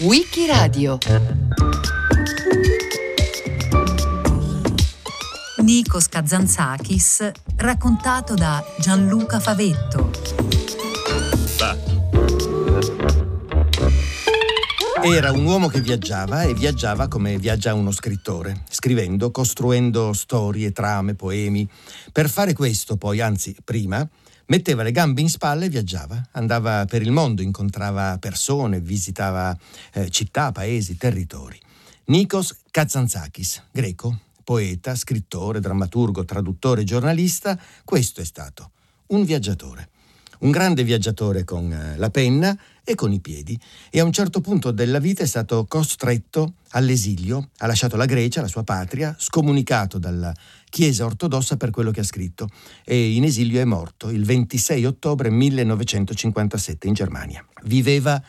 [0.00, 0.96] Wikiradio
[5.58, 10.10] Nikos Kazantzakis raccontato da Gianluca Favetto.
[15.02, 21.14] Era un uomo che viaggiava e viaggiava come viaggia uno scrittore, scrivendo, costruendo storie, trame,
[21.14, 21.68] poemi.
[22.10, 24.08] Per fare questo, poi, anzi, prima,
[24.52, 29.56] metteva le gambe in spalla e viaggiava, andava per il mondo, incontrava persone, visitava
[29.94, 31.58] eh, città, paesi, territori.
[32.06, 38.72] Nikos Kazantzakis, greco, poeta, scrittore, drammaturgo, traduttore, giornalista, questo è stato,
[39.06, 39.88] un viaggiatore.
[40.42, 43.56] Un grande viaggiatore con eh, la penna e con i piedi.
[43.90, 48.40] E a un certo punto della vita è stato costretto all'esilio, ha lasciato la Grecia,
[48.40, 50.34] la sua patria, scomunicato dalla
[50.68, 52.48] Chiesa ortodossa per quello che ha scritto.
[52.84, 57.46] E in esilio è morto il 26 ottobre 1957 in Germania.
[57.62, 58.20] Viveva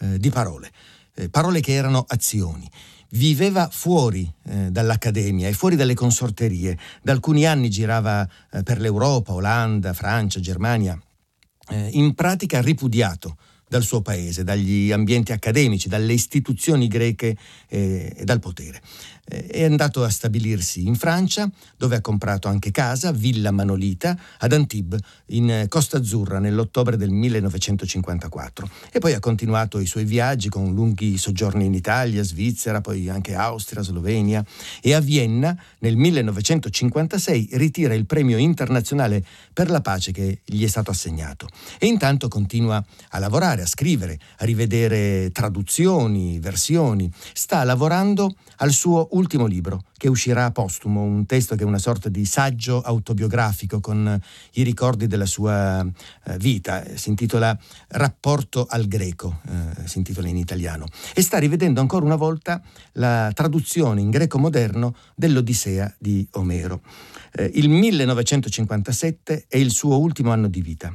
[0.00, 0.72] eh, di parole,
[1.14, 2.68] eh, parole che erano azioni.
[3.10, 6.76] Viveva fuori eh, dall'accademia e fuori dalle consorterie.
[7.00, 11.00] Da alcuni anni girava eh, per l'Europa, Olanda, Francia, Germania,
[11.70, 13.36] eh, in pratica ripudiato
[13.70, 17.36] dal suo paese, dagli ambienti accademici, dalle istituzioni greche
[17.68, 18.82] eh, e dal potere.
[19.30, 24.52] Eh, è andato a stabilirsi in Francia, dove ha comprato anche casa, Villa Manolita, ad
[24.52, 28.68] Antibes, in Costa Azzurra, nell'ottobre del 1954.
[28.90, 33.34] E poi ha continuato i suoi viaggi con lunghi soggiorni in Italia, Svizzera, poi anche
[33.34, 34.44] Austria, Slovenia.
[34.80, 40.68] E a Vienna, nel 1956, ritira il premio internazionale per la pace che gli è
[40.68, 41.48] stato assegnato.
[41.78, 47.10] E intanto continua a lavorare, a scrivere, a rivedere traduzioni, versioni.
[47.32, 52.08] Sta lavorando al suo ultimo libro, che uscirà postumo, un testo che è una sorta
[52.08, 54.20] di saggio autobiografico con
[54.54, 56.84] i ricordi della sua eh, vita.
[56.96, 57.56] Si intitola
[57.88, 60.86] Rapporto al greco, eh, si intitola in italiano.
[61.14, 62.62] E sta rivedendo ancora una volta
[62.92, 66.80] la traduzione in greco moderno dell'Odissea di Omero.
[67.32, 70.92] Eh, il 1957 è il suo ultimo anno di vita.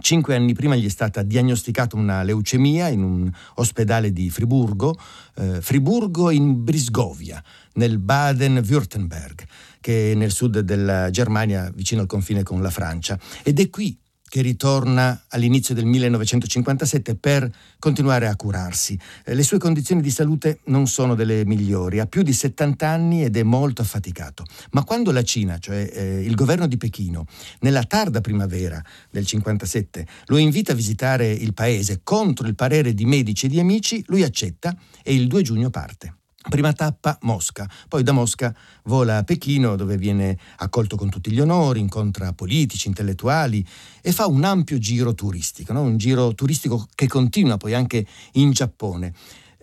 [0.00, 4.96] Cinque anni prima gli è stata diagnosticata una leucemia in un ospedale di Friburgo,
[5.36, 7.42] eh, Friburgo in Brisgovia,
[7.74, 9.46] nel Baden-Württemberg,
[9.80, 13.18] che è nel sud della Germania, vicino al confine con la Francia.
[13.42, 13.96] Ed è qui
[14.34, 18.98] che ritorna all'inizio del 1957 per continuare a curarsi.
[19.24, 23.22] Eh, le sue condizioni di salute non sono delle migliori, ha più di 70 anni
[23.22, 24.44] ed è molto affaticato.
[24.72, 27.26] Ma quando la Cina, cioè eh, il governo di Pechino,
[27.60, 33.04] nella tarda primavera del 57 lo invita a visitare il paese contro il parere di
[33.04, 36.23] medici e di amici, lui accetta e il 2 giugno parte.
[36.46, 41.40] Prima tappa Mosca, poi da Mosca vola a Pechino dove viene accolto con tutti gli
[41.40, 43.66] onori, incontra politici, intellettuali
[44.02, 45.80] e fa un ampio giro turistico, no?
[45.80, 49.12] un giro turistico che continua poi anche in Giappone.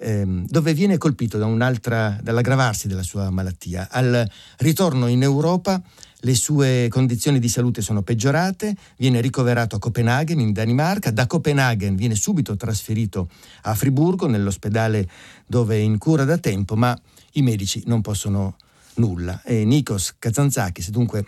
[0.03, 3.87] Ehm, dove viene colpito da dall'aggravarsi della sua malattia.
[3.91, 4.27] Al
[4.57, 5.79] ritorno in Europa
[6.21, 11.95] le sue condizioni di salute sono peggiorate, viene ricoverato a Copenaghen in Danimarca, da Copenaghen
[11.95, 13.29] viene subito trasferito
[13.63, 15.07] a Friburgo nell'ospedale
[15.47, 16.99] dove è in cura da tempo, ma
[17.33, 18.55] i medici non possono
[18.95, 21.25] nulla e Nikos Kazantzakis dunque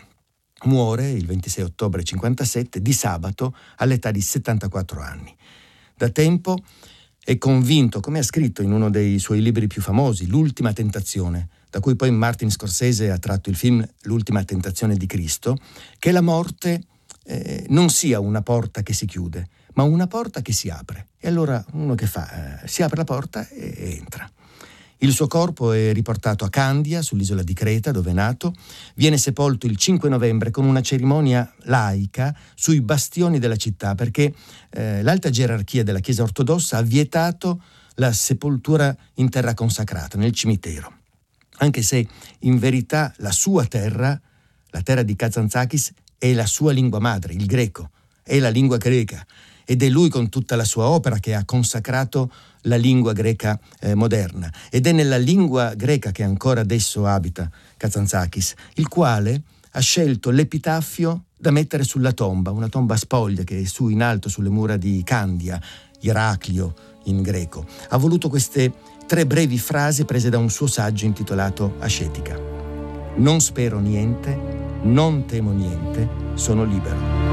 [0.64, 5.34] muore il 26 ottobre 1957 di sabato all'età di 74 anni.
[5.96, 6.58] Da tempo
[7.24, 11.80] è convinto, come ha scritto in uno dei suoi libri più famosi, L'ultima tentazione, da
[11.80, 15.56] cui poi Martin Scorsese ha tratto il film L'ultima tentazione di Cristo,
[15.98, 16.82] che la morte
[17.24, 21.08] eh, non sia una porta che si chiude, ma una porta che si apre.
[21.18, 22.62] E allora uno che fa?
[22.62, 24.30] Eh, si apre la porta e, e entra.
[24.98, 28.54] Il suo corpo è riportato a Candia, sull'isola di Creta, dove è nato.
[28.94, 34.32] Viene sepolto il 5 novembre con una cerimonia laica sui bastioni della città, perché
[34.70, 37.62] eh, l'alta gerarchia della Chiesa ortodossa ha vietato
[37.96, 41.02] la sepoltura in terra consacrata, nel cimitero
[41.58, 42.06] anche se
[42.40, 44.18] in verità la sua terra,
[44.70, 47.90] la terra di Kazantzakis, è la sua lingua madre, il greco,
[48.22, 49.24] è la lingua greca
[49.66, 52.30] ed è lui con tutta la sua opera che ha consacrato
[52.64, 58.54] la lingua greca eh, moderna ed è nella lingua greca che ancora adesso abita Kazantzakis,
[58.74, 63.88] il quale ha scelto l'epitaffio da mettere sulla tomba, una tomba spoglia che è su
[63.88, 65.60] in alto sulle mura di Candia,
[66.00, 66.74] Iraclio
[67.04, 67.66] in greco.
[67.88, 68.72] Ha voluto queste
[69.06, 72.38] tre brevi frasi prese da un suo saggio intitolato Ascetica.
[73.16, 74.38] Non spero niente,
[74.82, 77.23] non temo niente, sono libero.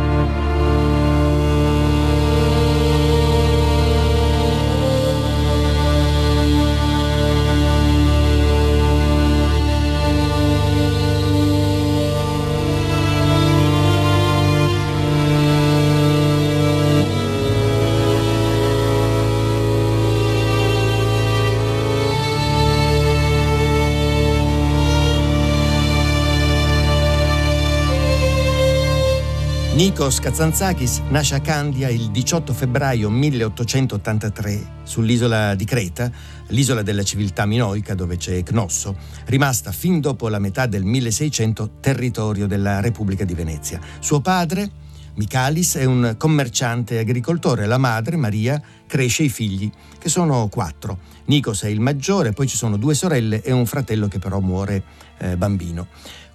[29.82, 36.12] Nikos Kazantzakis nasce a Candia il 18 febbraio 1883 sull'isola di Creta,
[36.50, 38.96] l'isola della civiltà minoica dove c'è Cnosso,
[39.26, 43.80] rimasta fin dopo la metà del 1600 territorio della Repubblica di Venezia.
[44.00, 44.70] Suo padre,
[45.16, 49.68] Michalis, è un commerciante agricoltore, la madre, Maria, cresce i figli,
[49.98, 51.00] che sono quattro.
[51.26, 54.84] Nikos è il maggiore, poi ci sono due sorelle e un fratello che però muore
[55.18, 55.88] eh, bambino.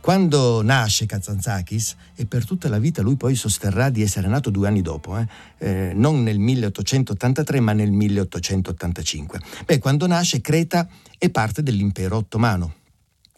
[0.06, 4.68] Quando nasce Kazantzakis, e per tutta la vita lui poi sosterrà di essere nato due
[4.68, 5.26] anni dopo, eh?
[5.58, 9.40] Eh, non nel 1883 ma nel 1885.
[9.64, 10.86] Beh, quando nasce Creta
[11.18, 12.74] è parte dell'impero ottomano.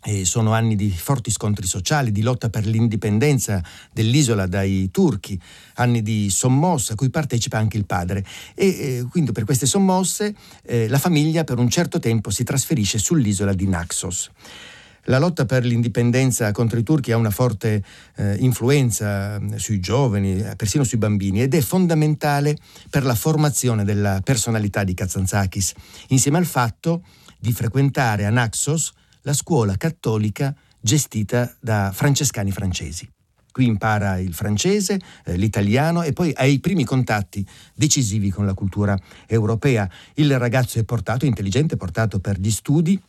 [0.04, 5.40] E sono anni di forti scontri sociali, di lotta per l'indipendenza dell'isola dai turchi,
[5.76, 8.22] anni di sommossa a cui partecipa anche il padre.
[8.54, 10.34] E eh, quindi per queste sommosse
[10.66, 14.30] eh, la famiglia per un certo tempo si trasferisce sull'isola di Naxos.
[15.08, 17.82] La lotta per l'indipendenza contro i turchi ha una forte
[18.16, 22.58] eh, influenza mm, sui giovani, eh, persino sui bambini, ed è fondamentale
[22.90, 25.72] per la formazione della personalità di Kazantzakis,
[26.08, 27.04] insieme al fatto
[27.38, 33.08] di frequentare a Naxos la scuola cattolica gestita da francescani francesi.
[33.50, 38.52] Qui impara il francese, eh, l'italiano e poi ha i primi contatti decisivi con la
[38.52, 38.94] cultura
[39.26, 39.90] europea.
[40.16, 43.00] Il ragazzo è portato, intelligente, portato per gli studi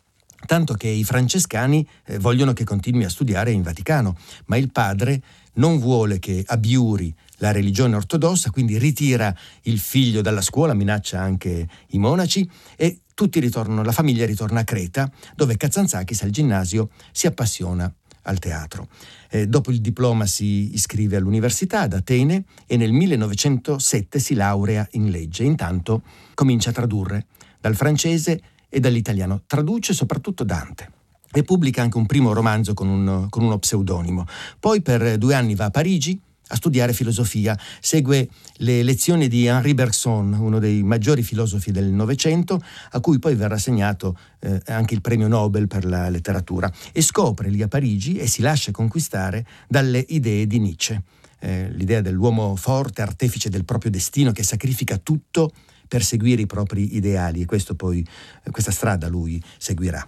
[0.46, 4.16] tanto che i francescani eh, vogliono che continui a studiare in Vaticano,
[4.46, 5.22] ma il padre
[5.54, 11.68] non vuole che abiuri la religione ortodossa, quindi ritira il figlio dalla scuola, minaccia anche
[11.88, 13.00] i monaci e
[13.34, 18.88] ritornano, la famiglia ritorna a Creta, dove Kazantzakis al ginnasio si appassiona al teatro.
[19.28, 25.10] Eh, dopo il diploma si iscrive all'università ad Atene e nel 1907 si laurea in
[25.10, 25.44] legge.
[25.44, 26.02] Intanto
[26.34, 27.26] comincia a tradurre
[27.60, 28.40] dal francese
[28.70, 29.42] e dall'italiano.
[29.46, 30.92] Traduce soprattutto Dante
[31.32, 34.24] e pubblica anche un primo romanzo con, un, con uno pseudonimo.
[34.58, 36.18] Poi per due anni va a Parigi
[36.52, 42.60] a studiare filosofia, segue le lezioni di Henri Bergson, uno dei maggiori filosofi del Novecento,
[42.90, 47.50] a cui poi verrà assegnato eh, anche il premio Nobel per la letteratura, e scopre
[47.50, 51.02] lì a Parigi e si lascia conquistare dalle idee di Nietzsche.
[51.38, 55.52] Eh, l'idea dell'uomo forte, artefice del proprio destino, che sacrifica tutto
[55.90, 58.06] per seguire i propri ideali e poi,
[58.52, 60.06] questa strada lui seguirà.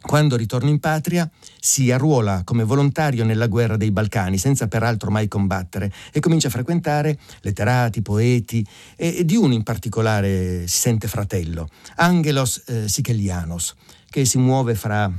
[0.00, 1.30] Quando ritorna in patria
[1.60, 6.50] si arruola come volontario nella guerra dei Balcani, senza peraltro mai combattere, e comincia a
[6.50, 13.74] frequentare letterati, poeti, e, e di uno in particolare si sente fratello, Angelos eh, Sikelianos,
[14.08, 15.12] che si muove fra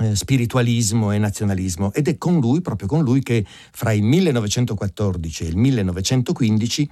[0.00, 5.44] eh, spiritualismo e nazionalismo ed è con lui, proprio con lui, che fra il 1914
[5.44, 6.90] e il 1915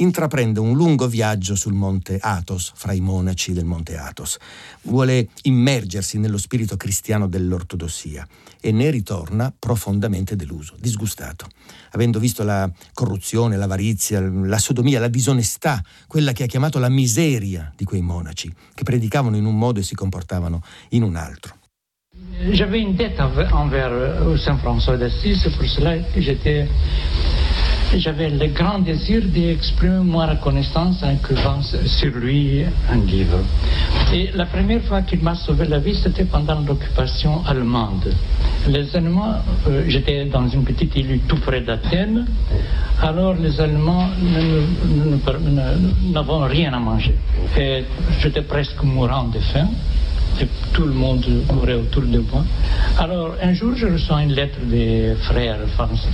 [0.00, 4.38] intraprende un lungo viaggio sul monte Athos, fra i monaci del monte Athos.
[4.82, 8.26] Vuole immergersi nello spirito cristiano dell'ortodossia
[8.60, 11.46] e ne ritorna profondamente deluso, disgustato,
[11.92, 17.72] avendo visto la corruzione, l'avarizia, la sodomia, la disonestà, quella che ha chiamato la miseria
[17.76, 21.56] di quei monaci, che predicavano in un modo e si comportavano in un altro.
[22.52, 26.66] J'avais une dette envers euh, Saint François d'Assise, pour cela j'étais
[27.98, 33.38] j'avais le grand désir d'exprimer ma reconnaissance en écrivant sur lui un livre.
[34.12, 38.14] Et la première fois qu'il m'a sauvé la vie, c'était pendant l'occupation allemande.
[38.68, 39.34] Les Allemands,
[39.66, 42.26] euh, j'étais dans une petite île tout près d'Athènes,
[43.02, 44.08] alors les Allemands
[46.12, 47.14] n'avaient rien à manger.
[47.58, 47.84] Et
[48.20, 49.68] j'étais presque mourant de faim
[50.40, 52.44] et tout le monde courait autour de moi.
[52.98, 55.58] Alors, un jour, je reçois une lettre des frères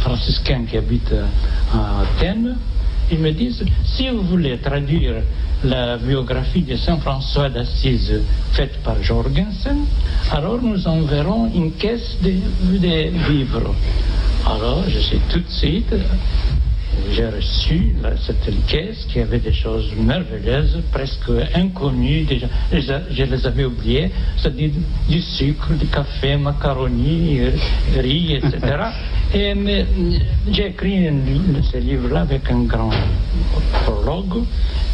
[0.00, 1.14] franciscains qui habitent
[1.72, 2.56] à Athènes.
[3.10, 5.14] Ils me disent, si vous voulez traduire
[5.64, 8.20] la biographie de Saint François d'Assise
[8.52, 9.84] faite par Jorgensen,
[10.32, 12.32] alors nous enverrons une caisse de,
[12.78, 13.74] de livres.
[14.44, 15.94] Alors, je sais tout de suite
[17.10, 17.94] j'ai reçu
[18.26, 24.70] cette caisse qui avait des choses merveilleuses, presque inconnues, déjà, je les avais oubliées, c'est-à-dire
[25.08, 27.40] du sucre, du café, macaroni,
[27.96, 28.58] riz, etc.
[29.34, 29.54] Et
[30.50, 31.06] j'ai écrit
[31.70, 32.90] ce livre-là avec un grand
[33.84, 34.44] prologue.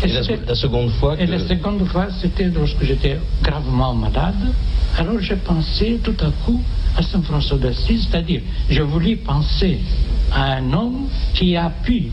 [0.02, 1.22] Et, et la, la, seconde fois que...
[1.22, 4.52] Et la seconde fois, c'était lorsque j'étais gravement malade.
[4.98, 6.60] Alors j'ai pensé tout à coup
[6.96, 9.78] à Saint François d'Assise, c'est-à-dire je voulais penser
[10.30, 12.10] a un uomo che ha pu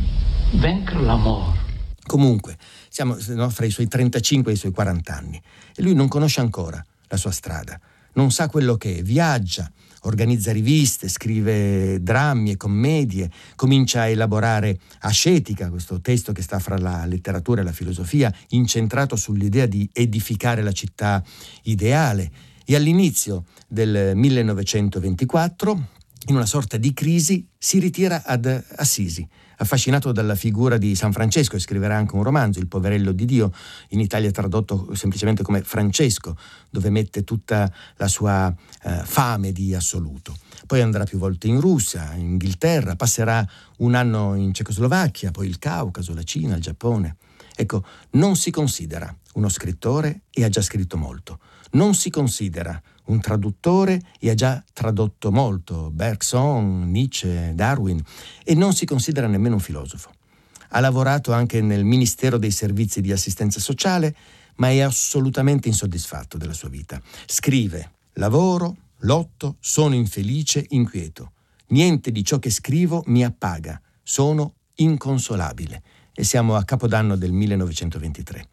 [0.53, 1.57] vaincre la morte.
[2.05, 2.57] Comunque,
[2.89, 5.41] siamo no, fra i suoi 35 e i suoi 40 anni
[5.75, 7.79] e lui non conosce ancora la sua strada,
[8.13, 9.71] non sa quello che è, viaggia,
[10.03, 16.77] organizza riviste, scrive drammi e commedie, comincia a elaborare Ascetica, questo testo che sta fra
[16.77, 21.23] la letteratura e la filosofia, incentrato sull'idea di edificare la città
[21.63, 22.31] ideale.
[22.69, 25.87] E all'inizio del 1924
[26.27, 28.45] in una sorta di crisi, si ritira ad
[28.75, 29.27] Assisi.
[29.57, 33.51] Affascinato dalla figura di San Francesco, e scriverà anche un romanzo, Il poverello di Dio,
[33.87, 36.37] in Italia tradotto semplicemente come Francesco,
[36.69, 40.37] dove mette tutta la sua eh, fame di assoluto.
[40.67, 43.43] Poi andrà più volte in Russia, in Inghilterra, passerà
[43.77, 47.15] un anno in Cecoslovacchia, poi il Caucaso, la Cina, il Giappone.
[47.55, 51.39] Ecco, non si considera uno scrittore e ha già scritto molto.
[51.71, 58.01] Non si considera un traduttore e ha già tradotto molto, Bergson, Nietzsche, Darwin,
[58.43, 60.11] e non si considera nemmeno un filosofo.
[60.69, 64.15] Ha lavorato anche nel Ministero dei Servizi di Assistenza Sociale,
[64.55, 67.01] ma è assolutamente insoddisfatto della sua vita.
[67.25, 71.31] Scrive, lavoro, lotto, sono infelice, inquieto.
[71.67, 75.81] Niente di ciò che scrivo mi appaga, sono inconsolabile.
[76.13, 78.47] E siamo a Capodanno del 1923.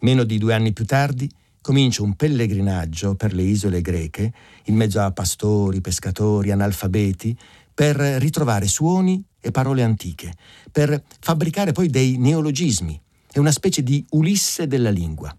[0.00, 4.32] Meno di due anni più tardi, comincia un pellegrinaggio per le isole greche,
[4.64, 7.36] in mezzo a pastori, pescatori, analfabeti,
[7.72, 10.34] per ritrovare suoni e parole antiche,
[10.70, 13.00] per fabbricare poi dei neologismi.
[13.30, 15.34] È una specie di Ulisse della lingua.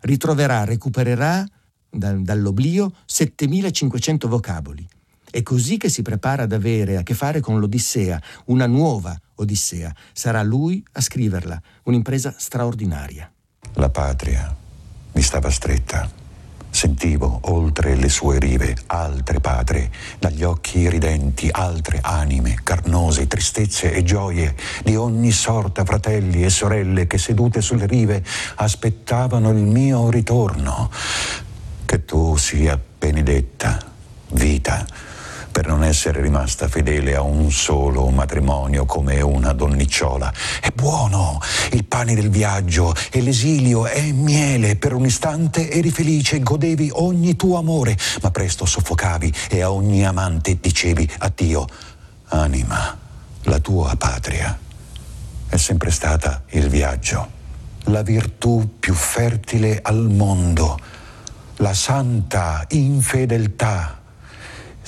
[0.00, 1.46] Ritroverà, recupererà
[1.88, 4.86] da, dall'oblio 7500 vocaboli.
[5.30, 9.94] È così che si prepara ad avere a che fare con l'Odissea, una nuova Odissea.
[10.12, 13.30] Sarà lui a scriverla, un'impresa straordinaria.
[13.74, 14.66] La patria
[15.12, 16.08] mi stava stretta.
[16.70, 24.04] Sentivo oltre le sue rive altre patrie, dagli occhi ridenti altre anime, carnose, tristezze e
[24.04, 28.22] gioie di ogni sorta, fratelli e sorelle che sedute sulle rive
[28.56, 30.90] aspettavano il mio ritorno.
[31.84, 33.78] Che tu sia benedetta,
[34.32, 34.86] vita
[35.58, 40.32] per non essere rimasta fedele a un solo matrimonio come una donnicciola.
[40.60, 41.40] È buono
[41.72, 44.76] il pane del viaggio e l'esilio è miele.
[44.76, 50.06] Per un istante eri felice, godevi ogni tuo amore, ma presto soffocavi e a ogni
[50.06, 51.66] amante dicevi addio.
[52.26, 52.96] Anima,
[53.42, 54.56] la tua patria
[55.48, 57.30] è sempre stata il viaggio,
[57.86, 60.78] la virtù più fertile al mondo,
[61.56, 63.97] la santa infedeltà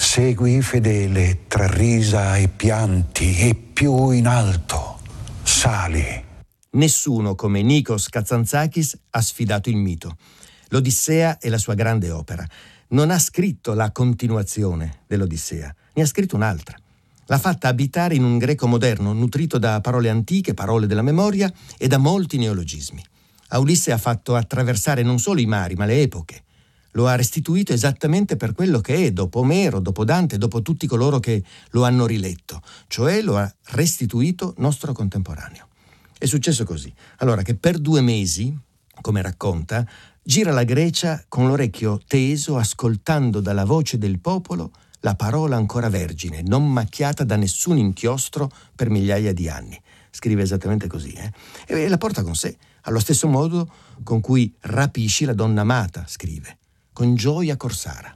[0.02, 4.98] Segui fedele tra risa e pianti e più in alto.
[5.42, 6.24] Sali.
[6.70, 10.16] Nessuno come Nikos Kazantzakis ha sfidato il mito.
[10.68, 12.44] L'Odissea è la sua grande opera.
[12.88, 16.76] Non ha scritto la continuazione dell'Odissea, ne ha scritto un'altra.
[17.26, 21.86] L'ha fatta abitare in un greco moderno, nutrito da parole antiche, parole della memoria e
[21.88, 23.04] da molti neologismi.
[23.48, 26.44] A Ulisse ha fatto attraversare non solo i mari, ma le epoche
[26.92, 31.20] lo ha restituito esattamente per quello che è, dopo Omero, dopo Dante, dopo tutti coloro
[31.20, 35.68] che lo hanno riletto, cioè lo ha restituito nostro contemporaneo.
[36.18, 36.92] È successo così.
[37.18, 38.54] Allora che per due mesi,
[39.00, 39.86] come racconta,
[40.22, 46.42] gira la Grecia con l'orecchio teso, ascoltando dalla voce del popolo la parola ancora vergine,
[46.42, 49.80] non macchiata da nessun inchiostro per migliaia di anni.
[50.10, 51.32] Scrive esattamente così, eh?
[51.66, 56.58] E la porta con sé, allo stesso modo con cui rapisci la donna amata, scrive
[57.00, 58.14] con gioia corsara.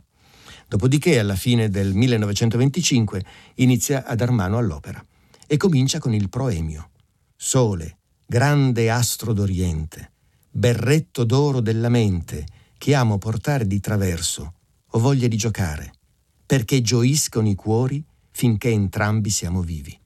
[0.68, 3.24] Dopodiché, alla fine del 1925,
[3.54, 5.02] inizia a dar mano all'opera
[5.46, 6.90] e comincia con il proemio.
[7.34, 10.12] Sole, grande astro d'Oriente,
[10.50, 14.52] berretto d'oro della mente, che amo portare di traverso,
[14.86, 15.94] ho voglia di giocare,
[16.44, 19.98] perché gioiscono i cuori finché entrambi siamo vivi.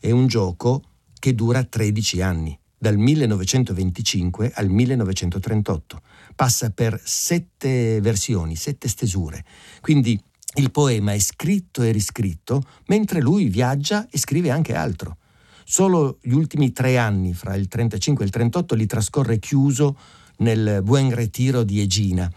[0.00, 0.82] È un gioco
[1.20, 6.00] che dura 13 anni, dal 1925 al 1938
[6.34, 9.44] passa per sette versioni, sette stesure.
[9.80, 10.18] Quindi
[10.54, 15.16] il poema è scritto e riscritto mentre lui viaggia e scrive anche altro.
[15.64, 19.98] Solo gli ultimi tre anni, fra il 35 e il 38, li trascorre chiuso
[20.38, 22.30] nel Buen Retiro di Egina,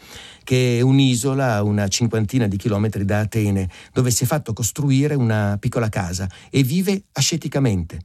[0.44, 5.14] che è un'isola a una cinquantina di chilometri da Atene, dove si è fatto costruire
[5.16, 8.00] una piccola casa e vive asceticamente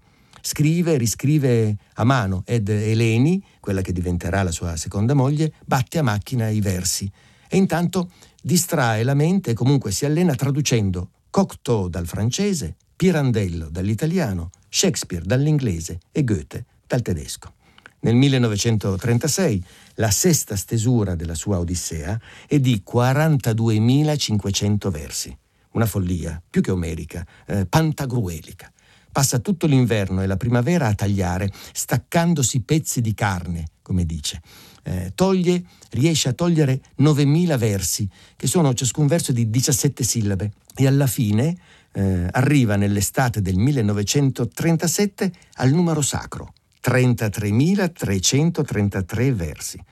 [0.46, 5.98] scrive e riscrive a mano ed Eleni, quella che diventerà la sua seconda moglie, batte
[5.98, 7.10] a macchina i versi
[7.48, 14.50] e intanto distrae la mente e comunque si allena traducendo Cocteau dal francese, Pirandello dall'italiano,
[14.68, 17.54] Shakespeare dall'inglese e Goethe dal tedesco.
[18.00, 25.36] Nel 1936 la sesta stesura della sua Odissea è di 42.500 versi,
[25.72, 28.70] una follia più che omerica, eh, pantagruelica.
[29.16, 34.42] Passa tutto l'inverno e la primavera a tagliare, staccandosi pezzi di carne, come dice.
[34.82, 38.06] Eh, toglie, riesce a togliere 9000 versi,
[38.36, 41.56] che sono ciascun verso di 17 sillabe, e alla fine
[41.94, 46.52] eh, arriva nell'estate del 1937 al numero sacro,
[46.84, 49.82] 33.333 versi.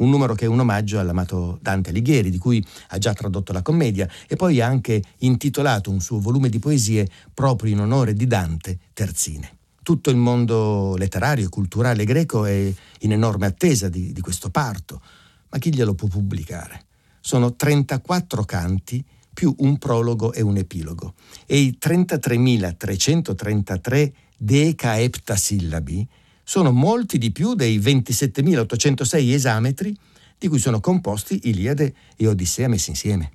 [0.00, 3.62] Un numero che è un omaggio all'amato Dante Alighieri, di cui ha già tradotto la
[3.62, 8.26] commedia, e poi ha anche intitolato un suo volume di poesie proprio in onore di
[8.26, 9.58] Dante, Terzine.
[9.82, 15.00] Tutto il mondo letterario e culturale greco è in enorme attesa di, di questo parto,
[15.48, 16.84] ma chi glielo può pubblicare?
[17.20, 19.02] Sono 34 canti
[19.32, 21.14] più un prologo e un epilogo
[21.46, 26.08] e i 33.333 decaeptasillabi
[26.50, 29.96] sono molti di più dei 27.806 esametri
[30.36, 33.30] di cui sono composti Iliade e Odissea messi insieme.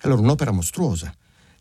[0.00, 1.14] Allora un'opera mostruosa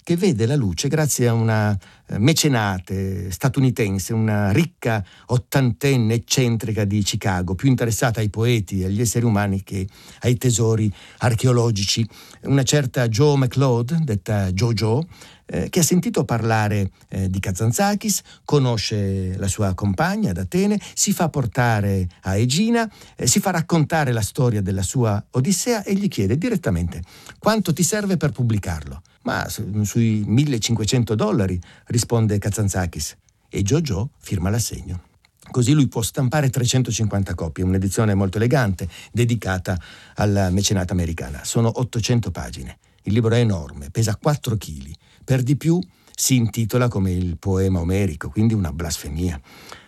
[0.04, 7.02] che vede la luce grazie a una eh, mecenate statunitense, una ricca ottantenne eccentrica di
[7.02, 9.88] Chicago, più interessata ai poeti e agli esseri umani che
[10.22, 12.08] ai tesori archeologici,
[12.44, 15.08] una certa Joe McLeod, detta Jojo,
[15.46, 21.14] eh, che ha sentito parlare eh, di Kazantzakis, conosce la sua compagna ad Atene, si
[21.14, 26.08] fa portare a Egina, eh, si fa raccontare la storia della sua Odissea e gli
[26.08, 27.02] chiede direttamente
[27.40, 29.02] quanto ti serve per pubblicarlo.
[29.24, 33.18] Ma sui 1500 dollari, risponde Kazantzakis.
[33.50, 35.12] E Jojo firma l'assegno.
[35.52, 39.80] Così lui può stampare 350 copie, un'edizione molto elegante, dedicata
[40.16, 41.44] alla mecenata americana.
[41.44, 42.78] Sono 800 pagine.
[43.04, 44.92] Il libro è enorme, pesa 4 kg.
[45.24, 45.80] Per di più
[46.16, 49.40] si intitola come il poema omerico, quindi una blasfemia.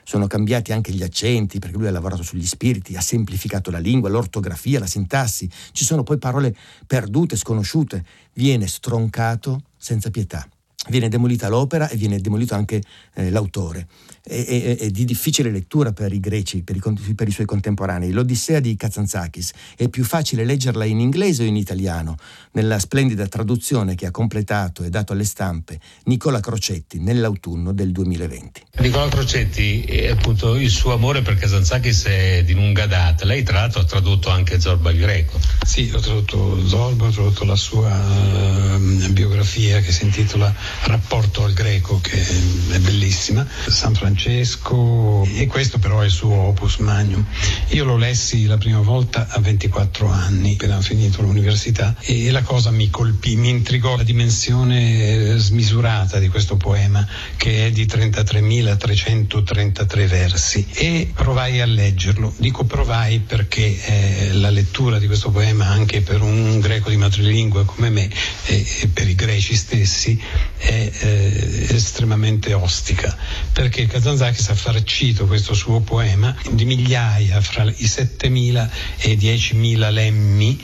[0.08, 4.08] Sono cambiati anche gli accenti, perché lui ha lavorato sugli spiriti, ha semplificato la lingua,
[4.08, 5.50] l'ortografia, la sintassi.
[5.72, 8.06] Ci sono poi parole perdute, sconosciute.
[8.34, 10.48] Viene stroncato senza pietà.
[10.88, 12.82] Viene demolita l'opera e viene demolito anche
[13.16, 13.88] eh, l'autore
[14.28, 18.12] è, è, di difficile lettura per i greci, per i, per i, suoi contemporanei.
[18.12, 22.16] L'Odissea di Kazantzakis è più facile leggerla in inglese o in italiano,
[22.54, 28.64] nella splendida traduzione che ha completato e dato alle stampe Nicola Crocetti nell'autunno del 2020.
[28.80, 33.26] Nicola Crocetti, appunto, il suo amore per Kazantzakis è di lunga data.
[33.26, 35.40] Lei tra l'altro ha tradotto anche Zorba il greco.
[35.64, 41.54] Sì, ho tradotto Zorba, ho tradotto la sua uh, biografia che si intitola Rapporto al
[41.54, 43.46] greco, che è bellissima.
[43.68, 47.26] San Francesco e questo però è il suo opus magnum.
[47.70, 52.72] Io lo lessi la prima volta a 24 anni, appena finito l'università, e la cosa
[52.72, 57.08] mi colpì, mi intrigò la dimensione smisurata di questo poema
[57.38, 62.34] che è di 33.333 versi e provai a leggerlo.
[62.38, 67.64] Dico provai perché eh, la lettura di questo poema anche per un greco di madrelingua
[67.66, 68.10] come me
[68.46, 70.22] e, e per i greci stessi
[70.66, 73.16] è eh, estremamente ostica
[73.54, 79.92] perché Kazantzakis ha farcito questo suo poema di migliaia fra i 7.000 e i 10.000
[79.92, 80.60] lemmi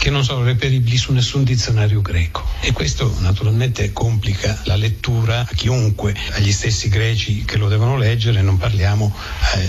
[0.00, 5.54] che non sono reperibili su nessun dizionario greco e questo naturalmente complica la lettura a
[5.54, 9.14] chiunque, agli stessi greci che lo devono leggere, non parliamo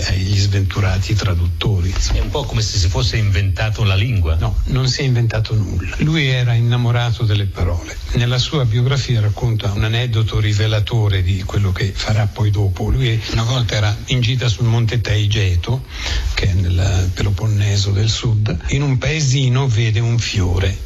[0.08, 1.92] agli sventurati traduttori.
[2.12, 4.36] È un po' come se si fosse inventato la lingua.
[4.36, 5.96] No, non si è inventato nulla.
[5.98, 7.94] Lui era innamorato delle parole.
[8.12, 12.88] Nella sua biografia racconta un aneddoto rivelatore di quello che farà poi dopo.
[12.88, 15.84] Lui una volta era in gita sul monte Taigeto,
[16.32, 20.78] che è nel Peloponneso del sud, in un paesino vede un fiore.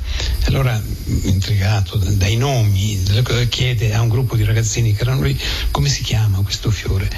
[0.46, 0.80] Allora,
[1.24, 3.02] intrigato dai nomi,
[3.50, 5.38] chiede a un gruppo di ragazzini che erano lì
[5.70, 7.08] come si chiama questo fiore.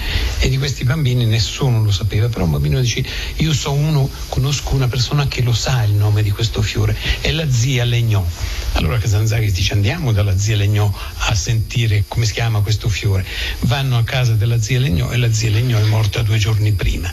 [0.40, 3.04] E di questi bambini nessuno lo sapeva, però un bambino dice
[3.37, 7.31] io so uno, conosco una persona che lo sa il nome di questo fiore, è
[7.31, 8.26] la zia Legnò.
[8.72, 13.24] Allora Casanzari dice andiamo dalla zia Legnò a sentire come si chiama questo fiore.
[13.61, 17.12] Vanno a casa della zia Legnò e la zia Legnò è morta due giorni prima.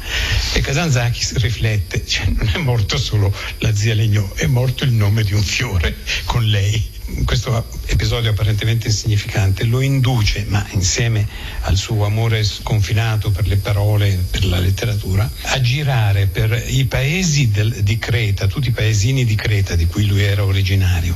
[0.54, 5.24] E Casanzakis riflette, cioè non è morto solo la zia Legnò, è morto il nome
[5.24, 5.96] di un fiore
[6.26, 6.94] con lei
[7.24, 11.28] questo episodio apparentemente insignificante lo induce, ma insieme
[11.62, 17.52] al suo amore sconfinato per le parole, per la letteratura, a girare per i paesi
[17.52, 21.16] del, di Creta, tutti i paesini di Creta di cui lui era originario,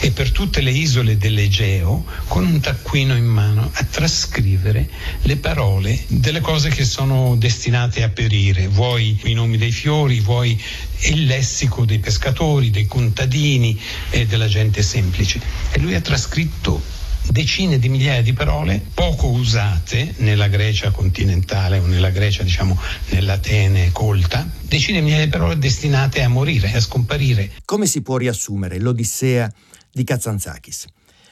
[0.00, 4.88] e per tutte le isole dell'Egeo con un taccuino in mano a trascrivere
[5.22, 10.60] le parole delle cose che sono destinate a perire, vuoi i nomi dei fiori, vuoi
[11.04, 13.78] il lessico dei pescatori, dei contadini
[14.10, 15.29] e della gente semplice.
[15.70, 16.80] E lui ha trascritto
[17.28, 22.78] decine di migliaia di parole poco usate nella Grecia continentale o nella Grecia, diciamo,
[23.10, 27.50] nell'Atene colta, decine di migliaia di parole destinate a morire, a scomparire.
[27.64, 29.52] Come si può riassumere l'Odissea
[29.92, 30.86] di Kazantzakis?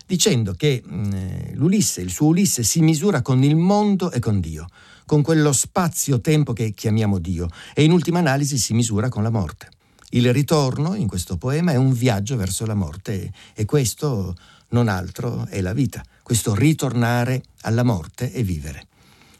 [0.06, 4.40] Dicendo che mh, mm, l'Ulisse, il suo Ulisse, si misura con il mondo e con
[4.40, 4.66] Dio
[5.08, 9.70] con quello spazio-tempo che chiamiamo Dio e in ultima analisi si misura con la morte.
[10.10, 14.34] Il ritorno in questo poema è un viaggio verso la morte e questo
[14.70, 18.86] non altro è la vita, questo ritornare alla morte e vivere.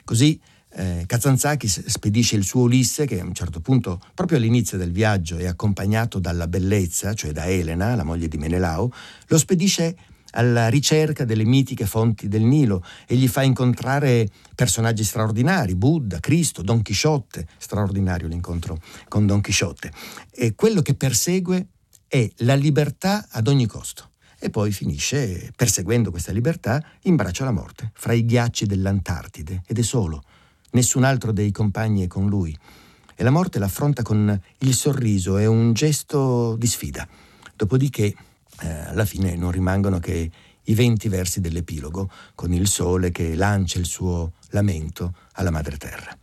[0.04, 0.38] Così
[0.70, 5.38] eh, Kazantzakis spedisce il suo Ulisse, che a un certo punto, proprio all'inizio del viaggio,
[5.38, 8.92] è accompagnato dalla bellezza, cioè da Elena, la moglie di Menelao,
[9.26, 9.96] lo spedisce
[10.32, 16.62] alla ricerca delle mitiche fonti del Nilo e gli fa incontrare personaggi straordinari, Buddha, Cristo,
[16.62, 19.92] Don Chisciotte, straordinario l'incontro con Don Chisciotte.
[20.30, 21.68] E quello che persegue
[22.06, 24.10] è la libertà ad ogni costo.
[24.40, 29.78] E poi finisce, perseguendo questa libertà, in braccio alla morte, fra i ghiacci dell'Antartide, ed
[29.78, 30.22] è solo.
[30.70, 32.56] Nessun altro dei compagni è con lui.
[33.16, 37.08] E la morte l'affronta con il sorriso e un gesto di sfida.
[37.56, 38.14] Dopodiché
[38.60, 40.30] eh, alla fine non rimangono che
[40.62, 46.16] i venti versi dell'epilogo, con il sole che lancia il suo lamento alla madre terra.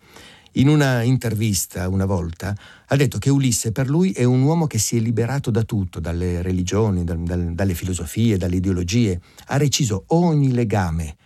[0.58, 2.56] In una intervista una volta
[2.88, 6.00] ha detto che Ulisse per lui è un uomo che si è liberato da tutto,
[6.00, 11.18] dalle religioni, dal, dal, dalle filosofie, dalle ideologie, ha reciso ogni legame,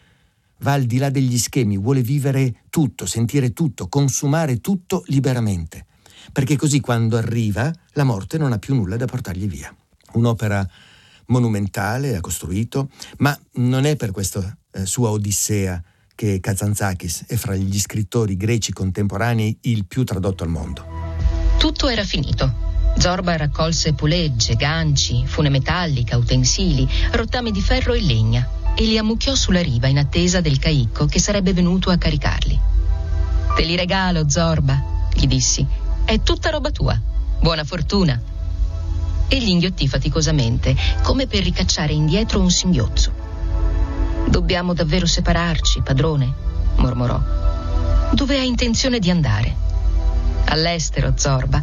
[0.60, 5.86] va al di là degli schemi, vuole vivere tutto, sentire tutto, consumare tutto liberamente,
[6.32, 9.72] perché così quando arriva la morte non ha più nulla da portargli via.
[10.13, 10.67] Un'opera
[11.30, 15.82] monumentale, ha costruito, ma non è per questa eh, sua Odissea
[16.13, 20.86] che Kazantzakis è fra gli scrittori greci contemporanei il più tradotto al mondo.
[21.58, 22.68] Tutto era finito.
[22.98, 29.36] Zorba raccolse pulegge, ganci, fune metallica, utensili, rottami di ferro e legna e li ammucchiò
[29.36, 32.60] sulla riva in attesa del caicco che sarebbe venuto a caricarli.
[33.56, 35.65] Te li regalo, Zorba, gli dissi.
[36.04, 37.00] È tutta roba tua.
[37.39, 38.22] Buona fortuna
[39.30, 43.13] e gli inghiottì faticosamente, come per ricacciare indietro un singhiozzo.
[44.28, 46.34] Dobbiamo davvero separarci, padrone,
[46.76, 47.22] mormorò.
[48.12, 49.56] Dove hai intenzione di andare?
[50.46, 51.62] All'estero, Zorba.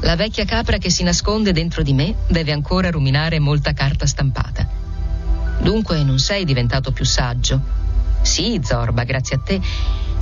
[0.00, 4.68] La vecchia capra che si nasconde dentro di me deve ancora ruminare molta carta stampata.
[5.58, 7.60] Dunque non sei diventato più saggio.
[8.20, 9.60] Sì, Zorba, grazie a te,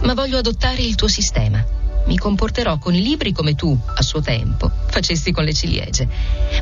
[0.02, 4.20] ma voglio adottare il tuo sistema mi comporterò con i libri come tu, a suo
[4.20, 6.08] tempo, facesti con le ciliegie.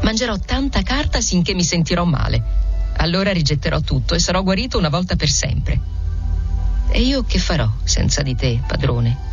[0.02, 2.42] Mangerò tanta carta sinché mi sentirò male.
[2.96, 5.81] Allora rigetterò tutto e sarò guarito una volta per sempre.
[6.90, 9.31] E io che farò senza di te, padrone?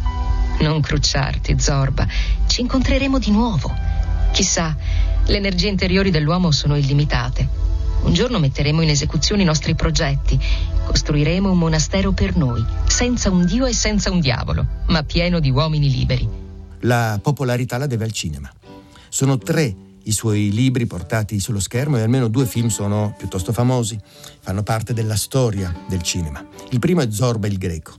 [0.60, 2.08] Non crucciarti, Zorba.
[2.48, 3.74] Ci incontreremo di nuovo.
[4.32, 4.76] Chissà,
[5.26, 7.68] le energie interiori dell'uomo sono illimitate.
[8.04, 10.40] Un giorno metteremo in esecuzione i nostri progetti.
[10.86, 15.52] Costruiremo un monastero per noi, senza un dio e senza un diavolo, ma pieno di
[15.52, 16.28] uomini liberi.
[16.82, 18.52] La popolarità la deve al cinema.
[19.10, 24.00] Sono tre i suoi libri portati sullo schermo e almeno due film sono piuttosto famosi,
[24.40, 26.44] fanno parte della storia del cinema.
[26.70, 27.94] Il primo è Zorba il Greco,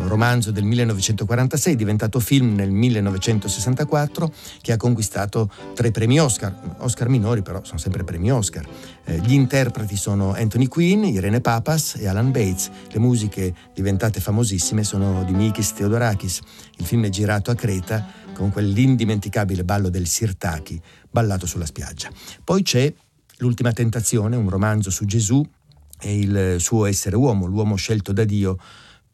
[0.00, 7.42] romanzo del 1946 diventato film nel 1964 che ha conquistato tre premi Oscar, Oscar minori
[7.42, 8.66] però sono sempre premi Oscar.
[9.04, 12.70] Eh, gli interpreti sono Anthony Quinn, Irene Papas e Alan Bates.
[12.90, 16.40] Le musiche diventate famosissime sono di Mikis Theodorakis.
[16.78, 20.80] Il film è girato a Creta con quell'indimenticabile ballo del Sirtaki
[21.10, 22.10] ballato sulla spiaggia.
[22.42, 22.92] Poi c'è
[23.38, 25.44] L'ultima tentazione, un romanzo su Gesù
[26.00, 28.58] e il suo essere uomo, l'uomo scelto da Dio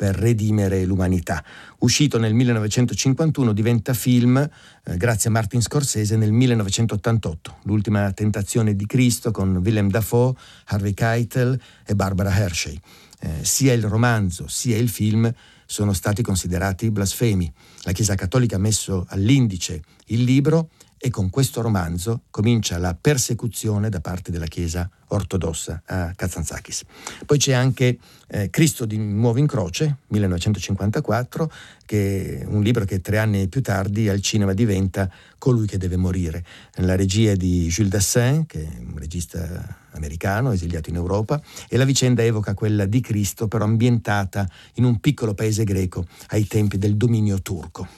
[0.00, 1.44] per redimere l'umanità.
[1.80, 8.86] Uscito nel 1951 diventa film eh, grazie a Martin Scorsese nel 1988, L'ultima tentazione di
[8.86, 10.32] Cristo con Willem Dafoe,
[10.68, 12.80] Harvey Keitel e Barbara Hershey.
[13.20, 15.30] Eh, sia il romanzo sia il film
[15.66, 17.52] sono stati considerati blasfemi.
[17.82, 20.70] La Chiesa Cattolica ha messo all'indice il libro
[21.02, 26.84] e con questo romanzo comincia la persecuzione da parte della Chiesa ortodossa a Kazantzakis.
[27.24, 31.50] Poi c'è anche eh, Cristo di nuovo in croce, 1954,
[31.86, 35.96] che è un libro che tre anni più tardi al cinema diventa Colui che deve
[35.96, 36.44] morire.
[36.74, 41.84] La regia di Jules Dassin, che è un regista americano esiliato in Europa, e la
[41.86, 46.98] vicenda evoca quella di Cristo però ambientata in un piccolo paese greco ai tempi del
[46.98, 47.88] dominio turco.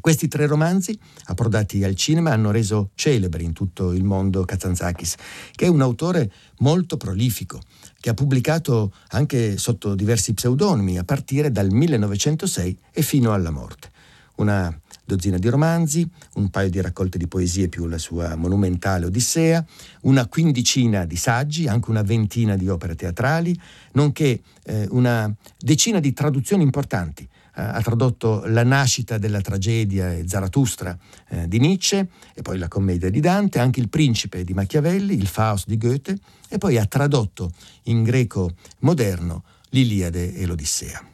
[0.00, 5.16] Questi tre romanzi, approdati al cinema, hanno reso celebre in tutto il mondo Kazantzakis,
[5.52, 7.60] che è un autore molto prolifico,
[8.00, 13.90] che ha pubblicato anche sotto diversi pseudonimi, a partire dal 1906 e fino alla morte.
[14.36, 14.74] Una
[15.04, 19.64] dozzina di romanzi, un paio di raccolte di poesie più la sua monumentale Odissea,
[20.02, 23.58] una quindicina di saggi, anche una ventina di opere teatrali,
[23.92, 30.96] nonché eh, una decina di traduzioni importanti ha tradotto La nascita della tragedia e Zarathustra
[31.28, 35.26] eh, di Nietzsche, e poi la commedia di Dante, anche Il principe di Machiavelli, il
[35.26, 37.52] Faust di Goethe, e poi ha tradotto
[37.84, 41.06] in greco moderno l'Iliade e l'Odissea.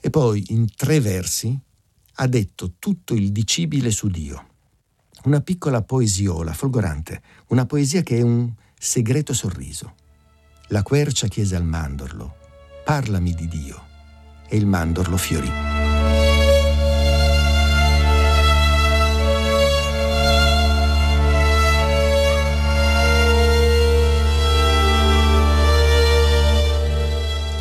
[0.00, 1.58] E poi in tre versi
[2.18, 4.46] ha detto tutto il dicibile su Dio.
[5.24, 9.94] Una piccola poesiola folgorante, una poesia che è un segreto sorriso.
[10.68, 12.36] La quercia chiese al mandorlo,
[12.84, 13.85] parlami di Dio
[14.48, 15.50] e il mandorlo fiorì.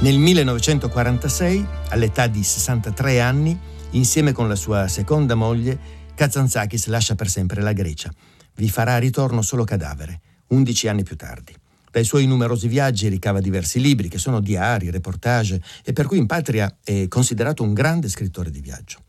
[0.05, 3.57] Nel 1946, all'età di 63 anni,
[3.91, 5.79] insieme con la sua seconda moglie,
[6.13, 8.11] Kazantzakis lascia per sempre la Grecia.
[8.53, 11.55] Vi farà ritorno solo cadavere, 11 anni più tardi.
[11.95, 16.25] Dai suoi numerosi viaggi ricava diversi libri che sono diari, reportage e per cui in
[16.25, 19.03] patria è considerato un grande scrittore di viaggio.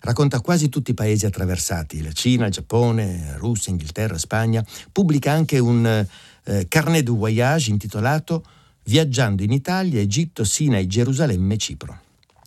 [0.00, 4.66] Racconta quasi tutti i paesi attraversati, la Cina, il Giappone, Russia, Inghilterra, Spagna.
[4.90, 8.44] Pubblica anche un eh, carnet de voyage intitolato
[8.86, 11.96] Viaggiando in Italia, Egitto, Sinai, Gerusalemme Cipro.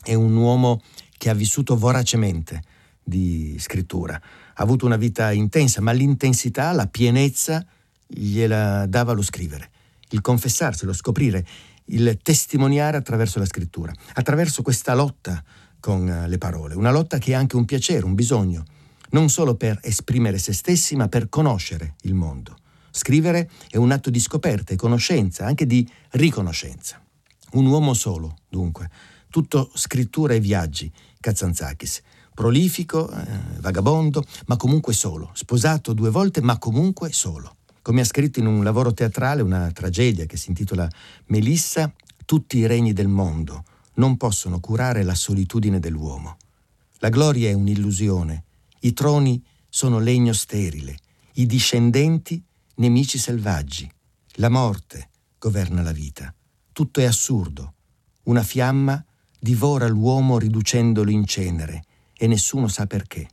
[0.04, 0.82] È un uomo
[1.18, 2.62] che ha vissuto voracemente
[3.02, 4.16] di scrittura.
[4.16, 7.66] Ha avuto una vita intensa, ma l'intensità, la pienezza
[8.06, 9.70] gliela dava lo scrivere
[10.10, 11.46] il confessarsi, lo scoprire,
[11.86, 15.44] il testimoniare attraverso la scrittura, attraverso questa lotta
[15.80, 18.64] con eh, le parole, una lotta che è anche un piacere, un bisogno,
[19.12, 22.58] non solo per esprimere se stessi, ma per conoscere il mondo.
[22.90, 27.02] Scrivere è un atto di scoperta e conoscenza, anche di riconoscenza.
[27.52, 28.90] Un uomo solo, dunque,
[29.30, 32.02] tutto scrittura e viaggi, Kazantzakis,
[32.34, 33.26] prolifico, eh,
[33.60, 38.64] vagabondo, ma comunque solo, sposato due volte, ma comunque solo come ha scritto in un
[38.64, 40.90] lavoro teatrale una tragedia che si intitola
[41.28, 41.94] Melissa,
[42.26, 43.64] tutti i regni del mondo
[43.98, 46.38] non possono curare la solitudine dell'uomo.
[46.98, 48.44] La gloria è un'illusione,
[48.80, 50.98] i troni sono legno sterile,
[51.34, 52.44] i discendenti
[52.78, 53.88] nemici selvaggi,
[54.38, 56.34] la morte governa la vita.
[56.74, 57.74] Tutto è assurdo.
[58.24, 59.06] Una fiamma
[59.40, 61.84] divora l'uomo riducendolo in cenere
[62.18, 63.30] e nessuno sa perché.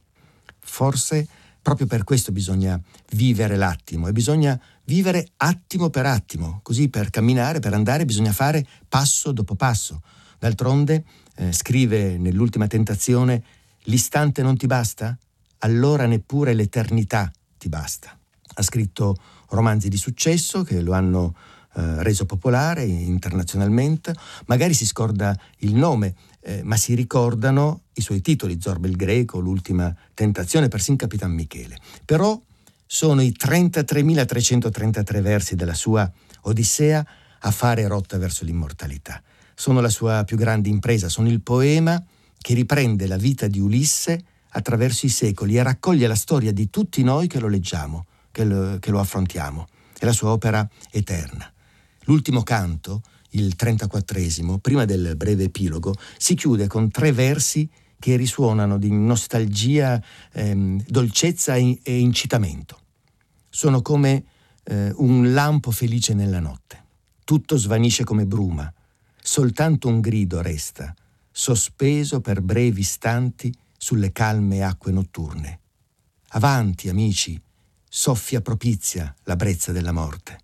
[0.58, 1.26] Forse
[1.62, 2.80] Proprio per questo bisogna
[3.12, 8.66] vivere l'attimo e bisogna vivere attimo per attimo, così per camminare, per andare bisogna fare
[8.88, 10.02] passo dopo passo.
[10.40, 11.04] D'altronde,
[11.36, 13.44] eh, scrive nell'ultima tentazione,
[13.84, 15.16] l'istante non ti basta?
[15.58, 18.18] Allora neppure l'eternità ti basta.
[18.54, 19.16] Ha scritto
[19.50, 21.34] romanzi di successo che lo hanno
[21.74, 24.14] eh, reso popolare internazionalmente,
[24.46, 29.38] magari si scorda il nome, eh, ma si ricordano i suoi titoli, Zorba il Greco,
[29.38, 31.78] L'ultima tentazione, persino Capitan Michele.
[32.04, 32.40] Però
[32.86, 36.10] sono i 33.333 versi della sua
[36.42, 37.06] Odissea
[37.40, 39.22] a fare rotta verso l'immortalità.
[39.54, 42.02] Sono la sua più grande impresa, sono il poema
[42.38, 47.02] che riprende la vita di Ulisse attraverso i secoli e raccoglie la storia di tutti
[47.02, 49.68] noi che lo leggiamo, che lo, che lo affrontiamo.
[49.98, 51.50] È la sua opera eterna.
[52.04, 53.02] L'ultimo canto,
[53.32, 57.68] il 34esimo, prima del breve epilogo, si chiude con tre versi
[57.98, 62.80] che risuonano di nostalgia, ehm, dolcezza e incitamento.
[63.48, 64.24] Sono come
[64.64, 66.84] eh, un lampo felice nella notte.
[67.24, 68.72] Tutto svanisce come bruma,
[69.22, 70.94] soltanto un grido resta,
[71.30, 75.60] sospeso per brevi istanti sulle calme acque notturne.
[76.30, 77.40] Avanti, amici,
[77.88, 80.38] soffia propizia la brezza della morte.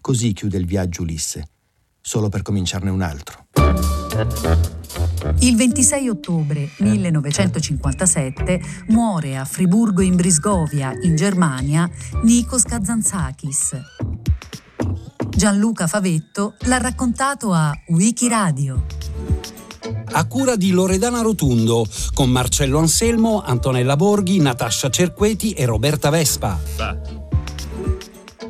[0.00, 1.48] Così chiude il viaggio Ulisse,
[2.00, 3.46] solo per cominciarne un altro.
[5.40, 11.88] Il 26 ottobre 1957 muore a Friburgo in Brisgovia, in Germania,
[12.22, 13.80] Nikos Kazantzakis.
[15.28, 18.84] Gianluca Favetto l'ha raccontato a Wikiradio.
[20.12, 26.58] A cura di Loredana Rotundo, con Marcello Anselmo, Antonella Borghi, Natascia Cerqueti e Roberta Vespa.
[26.76, 27.19] Bah.